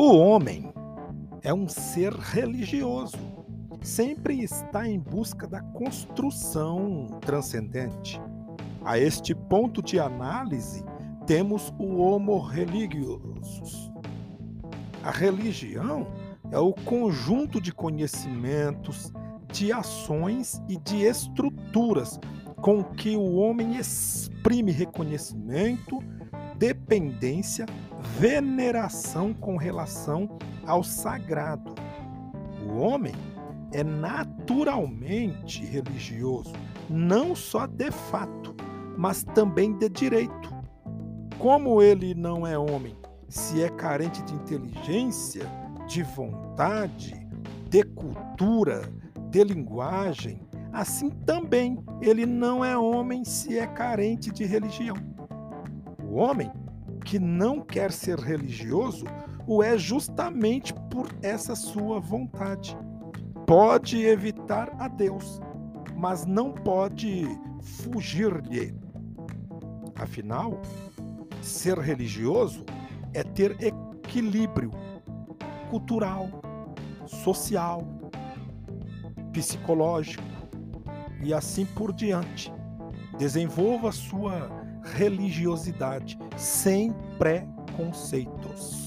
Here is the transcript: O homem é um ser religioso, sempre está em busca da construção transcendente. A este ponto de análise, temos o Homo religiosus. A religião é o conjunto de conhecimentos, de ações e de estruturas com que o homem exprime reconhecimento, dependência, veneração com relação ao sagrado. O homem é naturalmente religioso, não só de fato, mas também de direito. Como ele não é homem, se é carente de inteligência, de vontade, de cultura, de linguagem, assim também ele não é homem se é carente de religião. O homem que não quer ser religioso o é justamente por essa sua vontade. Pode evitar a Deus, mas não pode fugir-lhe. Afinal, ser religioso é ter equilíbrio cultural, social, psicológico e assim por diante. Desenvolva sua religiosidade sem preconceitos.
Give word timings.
O 0.00 0.16
homem 0.16 0.72
é 1.42 1.52
um 1.52 1.66
ser 1.66 2.12
religioso, 2.12 3.18
sempre 3.82 4.44
está 4.44 4.88
em 4.88 4.96
busca 4.96 5.44
da 5.44 5.60
construção 5.60 7.18
transcendente. 7.20 8.20
A 8.84 8.96
este 8.96 9.34
ponto 9.34 9.82
de 9.82 9.98
análise, 9.98 10.84
temos 11.26 11.74
o 11.80 11.96
Homo 11.96 12.38
religiosus. 12.38 13.90
A 15.02 15.10
religião 15.10 16.06
é 16.52 16.58
o 16.60 16.72
conjunto 16.72 17.60
de 17.60 17.72
conhecimentos, 17.72 19.12
de 19.52 19.72
ações 19.72 20.62
e 20.68 20.76
de 20.76 21.02
estruturas 21.02 22.20
com 22.60 22.84
que 22.84 23.16
o 23.16 23.34
homem 23.34 23.76
exprime 23.76 24.70
reconhecimento, 24.70 25.98
dependência, 26.58 27.64
veneração 28.18 29.32
com 29.32 29.56
relação 29.56 30.38
ao 30.66 30.82
sagrado. 30.82 31.74
O 32.66 32.78
homem 32.78 33.14
é 33.72 33.84
naturalmente 33.84 35.64
religioso, 35.64 36.52
não 36.90 37.34
só 37.34 37.66
de 37.66 37.90
fato, 37.90 38.54
mas 38.96 39.22
também 39.22 39.72
de 39.72 39.88
direito. 39.88 40.56
Como 41.38 41.80
ele 41.80 42.14
não 42.14 42.46
é 42.46 42.58
homem, 42.58 42.96
se 43.28 43.62
é 43.62 43.68
carente 43.68 44.22
de 44.22 44.34
inteligência, 44.34 45.46
de 45.86 46.02
vontade, 46.02 47.14
de 47.70 47.84
cultura, 47.84 48.82
de 49.30 49.44
linguagem, 49.44 50.40
assim 50.72 51.10
também 51.10 51.78
ele 52.00 52.26
não 52.26 52.64
é 52.64 52.76
homem 52.76 53.24
se 53.24 53.58
é 53.58 53.66
carente 53.66 54.32
de 54.32 54.44
religião. 54.44 54.96
O 56.08 56.16
homem 56.16 56.50
que 57.04 57.18
não 57.18 57.60
quer 57.60 57.92
ser 57.92 58.18
religioso 58.18 59.04
o 59.46 59.62
é 59.62 59.76
justamente 59.76 60.72
por 60.90 61.06
essa 61.22 61.54
sua 61.54 62.00
vontade. 62.00 62.74
Pode 63.46 64.02
evitar 64.06 64.74
a 64.78 64.88
Deus, 64.88 65.38
mas 65.94 66.24
não 66.24 66.50
pode 66.50 67.26
fugir-lhe. 67.60 68.74
Afinal, 69.94 70.62
ser 71.42 71.78
religioso 71.78 72.64
é 73.12 73.22
ter 73.22 73.54
equilíbrio 73.62 74.70
cultural, 75.68 76.28
social, 77.06 77.86
psicológico 79.30 80.24
e 81.22 81.34
assim 81.34 81.66
por 81.66 81.92
diante. 81.92 82.50
Desenvolva 83.18 83.92
sua 83.92 84.67
religiosidade 84.98 86.18
sem 86.36 86.92
preconceitos. 87.16 88.77